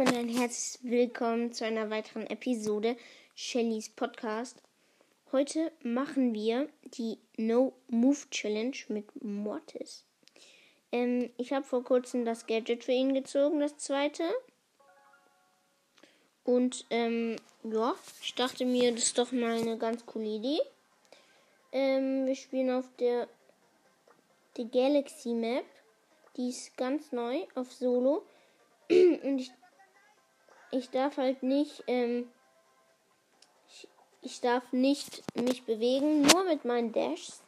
und 0.00 0.08
ein 0.08 0.28
herzliches 0.28 0.80
Willkommen 0.82 1.52
zu 1.52 1.64
einer 1.64 1.88
weiteren 1.88 2.26
Episode 2.26 2.96
Shellys 3.36 3.88
Podcast. 3.88 4.60
Heute 5.30 5.70
machen 5.84 6.34
wir 6.34 6.68
die 6.82 7.18
No 7.36 7.74
Move 7.86 8.18
Challenge 8.30 8.76
mit 8.88 9.06
Mortis. 9.22 10.04
Ähm, 10.90 11.30
ich 11.36 11.52
habe 11.52 11.64
vor 11.64 11.84
kurzem 11.84 12.24
das 12.24 12.48
Gadget 12.48 12.82
für 12.82 12.90
ihn 12.90 13.14
gezogen, 13.14 13.60
das 13.60 13.76
zweite. 13.76 14.24
Und 16.42 16.86
ähm, 16.90 17.36
ja, 17.62 17.94
ich 18.20 18.34
dachte 18.34 18.64
mir, 18.64 18.90
das 18.90 19.04
ist 19.04 19.18
doch 19.18 19.30
mal 19.30 19.60
eine 19.60 19.78
ganz 19.78 20.04
coole 20.06 20.26
Idee. 20.26 20.58
Ähm, 21.70 22.26
wir 22.26 22.34
spielen 22.34 22.72
auf 22.72 22.88
der, 22.98 23.28
der 24.56 24.64
Galaxy 24.64 25.34
Map. 25.34 25.64
Die 26.36 26.48
ist 26.48 26.76
ganz 26.76 27.12
neu 27.12 27.44
auf 27.54 27.72
Solo. 27.72 28.24
Und 28.90 29.38
ich, 29.38 29.52
ich 30.74 30.90
darf 30.90 31.16
halt 31.16 31.42
nicht, 31.42 31.84
ähm, 31.86 32.28
ich, 33.68 33.88
ich 34.22 34.40
darf 34.40 34.72
nicht 34.72 35.22
mich 35.36 35.64
bewegen, 35.64 36.22
nur 36.22 36.44
mit 36.44 36.64
meinen 36.64 36.92
Dashs. 36.92 37.42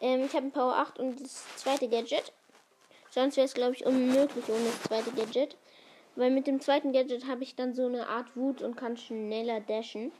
Ähm, 0.00 0.24
ich 0.26 0.34
habe 0.34 0.46
ein 0.46 0.52
Power 0.52 0.76
8 0.76 0.98
und 0.98 1.20
das 1.20 1.44
zweite 1.56 1.88
Gadget. 1.88 2.32
Sonst 3.10 3.36
wäre 3.36 3.46
es, 3.46 3.54
glaube 3.54 3.74
ich, 3.74 3.86
unmöglich 3.86 4.48
ohne 4.48 4.64
das 4.64 4.82
zweite 4.82 5.12
Gadget. 5.12 5.56
Weil 6.16 6.30
mit 6.30 6.46
dem 6.46 6.60
zweiten 6.60 6.92
Gadget 6.92 7.26
habe 7.26 7.42
ich 7.42 7.56
dann 7.56 7.74
so 7.74 7.86
eine 7.86 8.08
Art 8.08 8.36
Wut 8.36 8.62
und 8.62 8.76
kann 8.76 8.96
schneller 8.96 9.60
dashen. 9.60 10.12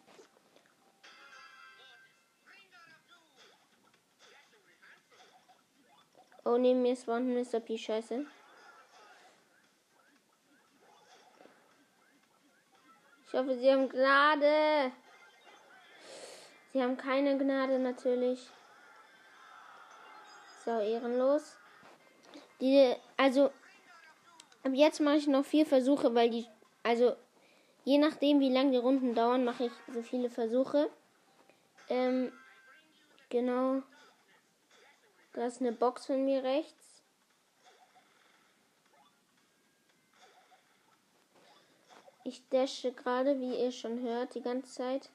Oh, 6.45 6.59
neben 6.59 6.83
mir 6.83 6.93
ist 6.93 7.09
ein 7.09 7.35
Mr. 7.35 7.61
P. 7.61 7.79
Scheiße. 7.79 8.27
Ich 13.35 13.41
hoffe, 13.41 13.59
sie 13.59 13.69
haben 13.69 13.89
Gnade. 13.89 14.93
Sie 16.73 16.81
haben 16.81 16.97
keine 16.97 17.37
Gnade 17.37 17.81
natürlich. 17.81 18.49
So, 20.65 20.79
ehrenlos. 20.79 21.57
Die, 22.61 22.95
also, 23.17 23.47
ab 24.63 24.71
jetzt 24.73 25.01
mache 25.01 25.17
ich 25.17 25.27
noch 25.27 25.45
vier 25.45 25.67
Versuche, 25.67 26.15
weil 26.15 26.31
die, 26.31 26.47
also, 26.85 27.17
je 27.83 27.99
nachdem, 27.99 28.39
wie 28.39 28.53
lang 28.53 28.71
die 28.71 28.77
Runden 28.77 29.17
dauern, 29.17 29.45
mache 29.45 29.65
ich 29.65 29.73
so 29.93 30.01
viele 30.03 30.31
Versuche. 30.31 30.89
Ähm, 31.89 32.33
genau. 33.31 33.83
Da 35.33 35.47
ist 35.47 35.61
eine 35.61 35.73
Box 35.73 36.07
von 36.07 36.25
mir 36.25 36.45
rechts. 36.45 36.94
Ich 42.27 42.49
dashe 42.49 42.91
gerade, 42.91 43.39
wie 43.39 43.55
ihr 43.55 43.71
schon 43.71 44.01
hört, 44.01 44.35
die 44.35 44.41
ganze 44.41 44.73
Zeit. 44.73 45.11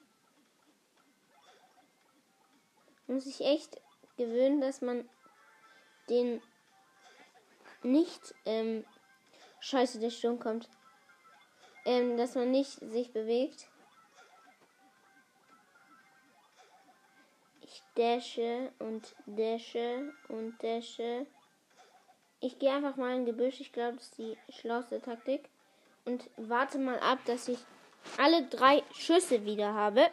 Muss 3.08 3.26
ich 3.26 3.40
echt 3.40 3.80
gewöhnen, 4.16 4.60
dass 4.60 4.80
man 4.80 5.08
den 6.08 6.40
nicht, 7.82 8.32
ähm, 8.44 8.86
scheiße, 9.58 9.98
der 9.98 10.10
Sturm 10.10 10.38
kommt. 10.38 10.68
Ähm, 11.84 12.16
dass 12.16 12.36
man 12.36 12.52
nicht 12.52 12.78
sich 12.78 13.12
bewegt. 13.12 13.66
Ich 17.62 17.82
dashe 17.96 18.72
und 18.78 19.16
dashe 19.26 20.12
und 20.28 20.62
dashe. 20.62 21.26
Ich 22.38 22.60
gehe 22.60 22.72
einfach 22.72 22.94
mal 22.94 23.16
in 23.16 23.26
Gebüsch. 23.26 23.60
Ich 23.60 23.72
glaube, 23.72 23.96
das 23.96 24.04
ist 24.04 24.18
die 24.18 24.38
schlauste 24.50 25.00
Taktik 25.00 25.50
und 26.04 26.28
warte 26.36 26.78
mal 26.78 26.98
ab, 27.00 27.18
dass 27.26 27.48
ich 27.48 27.58
alle 28.18 28.46
drei 28.46 28.82
Schüsse 28.92 29.44
wieder 29.44 29.74
habe. 29.74 30.10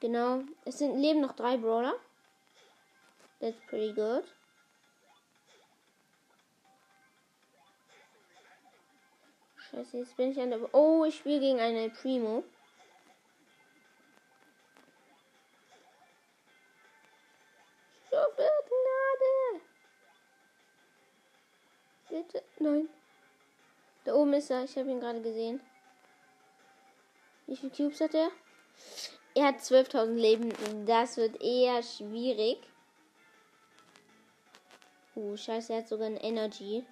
Genau. 0.00 0.42
Es 0.64 0.78
sind 0.78 0.98
leben 0.98 1.20
noch 1.20 1.34
drei 1.34 1.56
Brawler. 1.56 1.94
That's 3.40 3.58
pretty 3.68 3.92
good. 3.92 4.24
Scheiße, 9.70 9.98
jetzt 9.98 10.16
bin 10.16 10.32
ich 10.32 10.40
an 10.40 10.50
der. 10.50 10.74
Oh, 10.74 11.04
ich 11.04 11.16
spiele 11.16 11.40
gegen 11.40 11.60
eine 11.60 11.90
Primo. 11.90 12.44
Gnade! 18.10 19.62
Bitte, 22.08 22.42
nein. 22.58 22.88
Da 24.08 24.14
oben 24.14 24.32
ist 24.32 24.48
er. 24.48 24.64
Ich 24.64 24.74
habe 24.78 24.90
ihn 24.90 25.00
gerade 25.00 25.20
gesehen. 25.20 25.60
Wie 27.46 27.56
viele 27.56 27.70
Cubes 27.70 28.00
hat 28.00 28.14
er? 28.14 28.30
Er 29.34 29.48
hat 29.48 29.56
12.000 29.56 30.14
Leben. 30.14 30.86
Das 30.86 31.18
wird 31.18 31.42
eher 31.42 31.82
schwierig. 31.82 32.56
Oh, 35.14 35.36
scheiße, 35.36 35.74
er 35.74 35.80
hat 35.80 35.88
sogar 35.88 36.06
ein 36.06 36.16
Energy. 36.16 36.86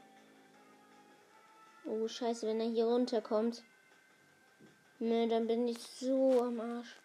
Oh, 1.87 2.06
scheiße, 2.06 2.47
wenn 2.47 2.60
er 2.60 2.69
hier 2.69 2.84
runterkommt. 2.84 3.65
Ne, 4.99 5.26
dann 5.26 5.47
bin 5.47 5.66
ich 5.69 5.78
so 5.78 6.43
am 6.43 6.60
Arsch. 6.60 6.97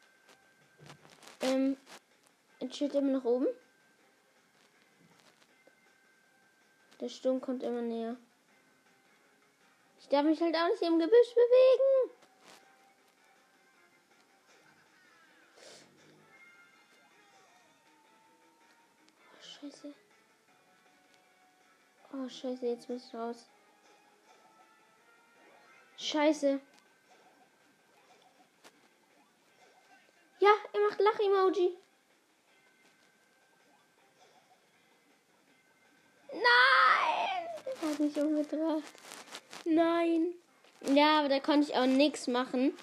Ähm, 1.40 1.78
steht 2.70 2.96
immer 2.96 3.14
noch 3.14 3.24
oben. 3.24 3.48
Der 7.00 7.08
Sturm 7.08 7.40
kommt 7.40 7.64
immer 7.64 7.82
näher 7.82 8.18
darf 10.12 10.26
mich 10.26 10.42
halt 10.42 10.56
auch 10.56 10.68
nicht 10.68 10.82
im 10.82 11.00
Gebüsch 11.00 11.34
bewegen. 11.34 12.12
Oh, 19.32 19.42
scheiße. 19.42 19.96
Oh, 22.14 22.28
scheiße, 22.28 22.66
jetzt 22.66 22.90
muss 22.90 23.08
ich 23.08 23.16
raus. 23.16 23.46
Scheiße. 25.96 26.60
Ja, 30.40 30.50
er 30.74 30.80
macht 30.82 31.00
Lach-Emoji. 31.00 31.78
Nein! 36.34 37.48
Er 37.66 37.90
hat 37.90 38.00
mich 38.00 38.18
umgebracht. 38.18 38.84
Nein. 39.66 40.34
Ja, 40.94 41.20
aber 41.20 41.30
da 41.30 41.40
konnte 41.40 41.70
ich 41.70 41.76
auch 41.76 41.86
nichts 41.86 42.28
machen. 42.28 42.74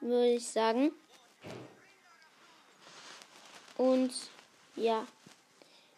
Würde 0.00 0.34
ich 0.34 0.46
sagen. 0.46 0.92
Und 3.76 4.12
ja. 4.76 5.06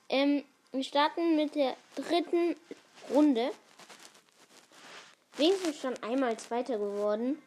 Ähm, 0.09 0.44
wir 0.72 0.84
starten 0.84 1.37
mit 1.37 1.54
der 1.54 1.76
dritten 1.97 2.56
Runde. 3.12 3.50
Wenigstens 5.37 5.81
schon 5.81 6.03
einmal 6.03 6.37
Zweiter 6.38 6.78
geworden. 6.78 7.41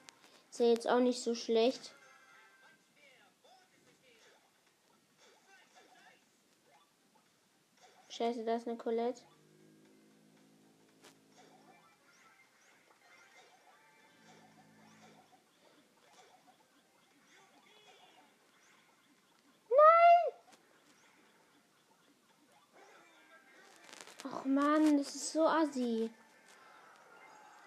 Ist 0.52 0.60
ja 0.60 0.68
jetzt 0.68 0.88
auch 0.88 1.00
nicht 1.00 1.22
so 1.22 1.36
schlecht. 1.36 1.94
Scheiße, 8.10 8.44
da 8.46 8.58
ist 8.58 8.68
eine 8.68 8.78
Colette. 8.78 9.22
Och 24.44 24.50
man, 24.50 24.98
das 24.98 25.16
ist 25.16 25.32
so 25.32 25.48
assi. 25.48 26.10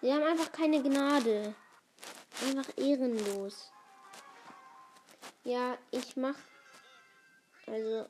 Sie 0.02 0.12
haben 0.12 0.25
einfach 0.25 0.52
keine 0.52 0.82
Gnade. 0.82 1.55
Einfach 2.43 2.76
ehrenlos. 2.76 3.73
Ja, 5.44 5.78
ich 5.90 6.17
mach. 6.19 6.37
Also. 7.67 8.06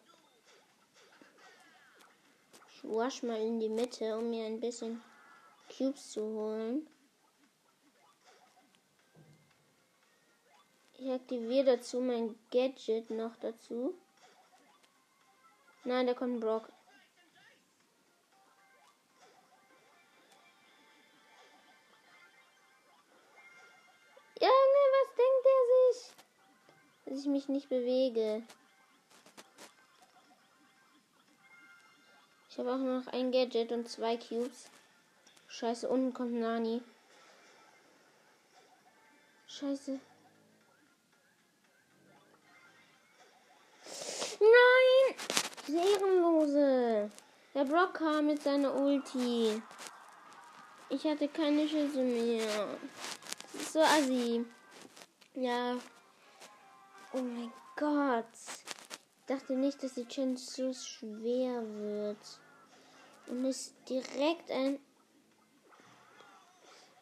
Ich 2.72 2.82
wasch 2.82 3.22
mal 3.22 3.40
in 3.40 3.60
die 3.60 3.68
Mitte, 3.68 4.18
um 4.18 4.30
mir 4.30 4.46
ein 4.46 4.58
bisschen 4.58 5.00
Cubes 5.68 6.10
zu 6.10 6.22
holen. 6.22 6.88
Ich 10.98 11.08
aktiviere 11.08 11.76
dazu 11.76 12.00
mein 12.00 12.34
Gadget 12.50 13.10
noch 13.10 13.36
dazu. 13.36 13.94
Nein, 15.84 16.08
da 16.08 16.14
kommt 16.14 16.40
Brock. 16.40 16.68
Ich 27.26 27.32
mich 27.32 27.48
nicht 27.48 27.68
bewege. 27.68 28.42
Ich 32.48 32.58
habe 32.58 32.72
auch 32.72 32.78
noch 32.78 33.06
ein 33.08 33.32
Gadget 33.32 33.72
und 33.72 33.88
zwei 33.88 34.16
Cubes. 34.16 34.70
Scheiße, 35.48 35.88
unten 35.88 36.14
kommt 36.14 36.34
Nani. 36.34 36.82
Scheiße. 39.48 39.98
Nein! 44.40 45.76
Ehrenlose. 45.76 47.10
Der 47.54 47.64
Brock 47.64 47.94
kam 47.94 48.26
mit 48.26 48.42
seiner 48.42 48.74
Ulti. 48.74 49.60
Ich 50.88 51.04
hatte 51.04 51.28
keine 51.28 51.66
Schüsse 51.68 52.02
mehr. 52.02 52.68
So 53.72 53.80
assi. 53.80 54.44
Ja. 55.34 55.76
Oh 57.12 57.22
mein 57.22 57.52
Gott. 57.76 58.24
Ich 59.20 59.26
dachte 59.26 59.54
nicht, 59.54 59.82
dass 59.82 59.94
die 59.94 60.06
Challenge 60.06 60.38
so 60.38 60.72
schwer 60.72 61.62
wird. 61.62 62.40
Und 63.26 63.44
es 63.44 63.74
direkt 63.88 64.50
ein. 64.50 64.78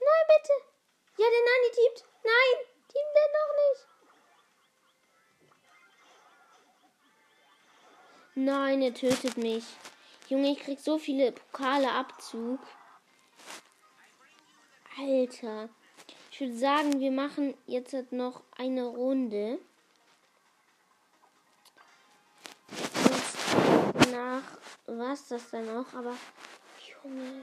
Nein, 0.01 0.27
bitte! 0.29 0.53
Ja, 1.17 1.27
der 1.31 1.45
Nani 1.45 1.71
teamt. 1.75 2.05
Nein, 2.25 2.67
teamt 2.89 3.15
er 3.15 3.29
noch 3.39 3.53
nicht. 3.62 3.95
Nein, 8.37 8.83
er 8.83 8.95
tötet 8.95 9.37
mich. 9.37 9.65
Junge, 10.29 10.53
ich 10.53 10.61
krieg 10.61 10.81
so 10.81 10.99
viele 10.99 11.33
Pokale 11.33 11.91
Abzug. 11.93 12.61
Alter. 14.99 15.69
Ich 16.31 16.41
würde 16.41 16.56
sagen, 16.56 17.01
wir 17.01 17.12
machen 17.12 17.55
jetzt 17.67 17.93
halt 17.93 18.12
noch 18.12 18.43
eine 18.56 18.87
Runde. 18.87 19.59
Und 23.94 24.06
danach 24.06 24.43
war 24.87 25.12
es 25.12 25.29
das 25.29 25.50
dann 25.50 25.69
auch, 25.71 25.93
aber 25.94 26.17
Junge. 27.03 27.43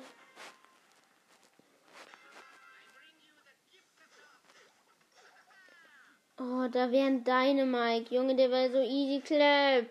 Oh, 6.40 6.68
da 6.72 6.92
wären 6.92 7.24
deine 7.24 7.66
Mike. 7.66 8.16
Junge, 8.16 8.36
der 8.36 8.50
war 8.50 8.70
so 8.70 8.82
easy 8.82 9.22
clap. 9.22 9.86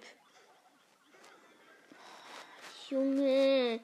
Junge. 2.88 3.80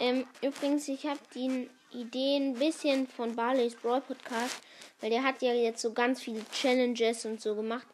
Ähm, 0.00 0.26
übrigens, 0.40 0.88
ich 0.88 1.06
habe 1.06 1.20
die 1.34 1.68
Idee 1.92 2.36
ein 2.36 2.54
bisschen 2.54 3.06
von 3.06 3.36
Barley's 3.36 3.74
Brawl 3.74 4.00
Podcast, 4.00 4.60
weil 5.00 5.10
der 5.10 5.22
hat 5.22 5.42
ja 5.42 5.52
jetzt 5.52 5.82
so 5.82 5.92
ganz 5.92 6.22
viele 6.22 6.44
Challenges 6.50 7.26
und 7.26 7.40
so 7.40 7.54
gemacht. 7.54 7.86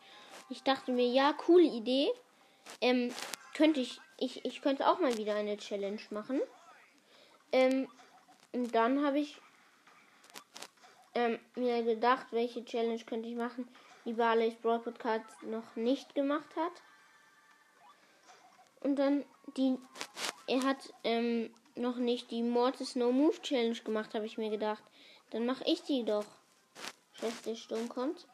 Ich 0.48 0.62
dachte 0.62 0.92
mir, 0.92 1.06
ja, 1.06 1.32
coole 1.32 1.64
Idee. 1.64 2.10
Ähm, 2.80 3.12
könnte 3.54 3.80
ich, 3.80 4.00
ich, 4.18 4.44
ich 4.44 4.62
könnte 4.62 4.88
auch 4.88 4.98
mal 4.98 5.16
wieder 5.16 5.34
eine 5.34 5.56
Challenge 5.56 6.00
machen. 6.10 6.40
Ähm, 7.52 7.88
und 8.52 8.74
dann 8.74 9.04
habe 9.04 9.18
ich 9.18 9.40
ähm, 11.14 11.38
mir 11.54 11.82
gedacht, 11.82 12.26
welche 12.30 12.64
Challenge 12.64 13.02
könnte 13.04 13.28
ich 13.28 13.34
machen, 13.34 13.68
die 14.04 14.14
Barley's 14.14 14.54
Brawl 14.56 14.80
Podcast 14.80 15.24
noch 15.42 15.76
nicht 15.76 16.14
gemacht 16.14 16.56
hat. 16.56 16.72
Und 18.80 18.96
dann 18.96 19.24
die, 19.56 19.78
er 20.46 20.62
hat 20.64 20.92
ähm, 21.04 21.52
noch 21.74 21.96
nicht 21.96 22.30
die 22.30 22.42
Mortis 22.42 22.96
No 22.96 23.12
Move 23.12 23.40
Challenge 23.42 23.78
gemacht, 23.80 24.14
habe 24.14 24.26
ich 24.26 24.38
mir 24.38 24.50
gedacht. 24.50 24.82
Dann 25.30 25.46
mache 25.46 25.64
ich 25.64 25.82
die 25.82 26.04
doch. 26.04 26.26
Scheiße, 27.14 27.44
der 27.44 27.54
Sturm 27.56 27.88
kommt. 27.88 28.26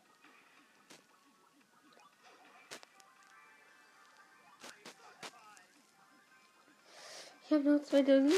Ich 7.50 7.54
habe 7.54 7.64
noch 7.64 7.82
2007. 7.82 8.30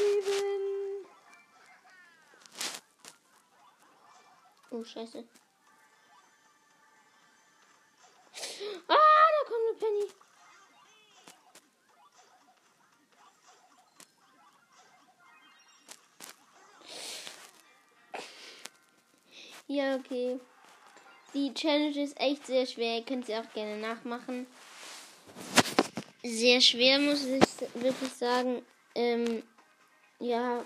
Oh, 4.71 4.85
scheiße. 4.85 5.25
Ah, 8.87 8.95
da 8.95 9.49
kommt 9.49 9.67
eine 9.67 9.79
Penny. 9.81 10.07
Ja, 19.67 19.97
okay. 19.97 20.39
Die 21.35 21.53
Challenge 21.53 22.01
ist 22.01 22.21
echt 22.21 22.47
sehr 22.47 22.65
schwer. 22.65 22.99
Ihr 22.99 23.05
könnt 23.05 23.27
sie 23.27 23.35
auch 23.35 23.53
gerne 23.55 23.77
nachmachen. 23.77 24.47
Sehr 26.23 26.61
schwer, 26.61 27.01
muss 27.01 27.25
ich 27.25 27.43
wirklich 27.75 28.13
sagen. 28.13 28.65
Ähm, 28.95 29.43
ja. 30.19 30.63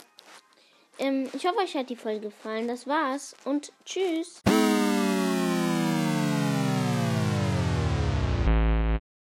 Ähm, 0.98 1.28
ich 1.32 1.46
hoffe, 1.46 1.58
euch 1.58 1.74
hat 1.76 1.90
die 1.90 1.96
Folge 1.96 2.28
gefallen. 2.28 2.68
Das 2.68 2.86
war's 2.86 3.34
und 3.44 3.72
tschüss. 3.84 4.42